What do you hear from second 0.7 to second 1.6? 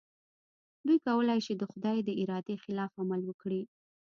دوی کولای شي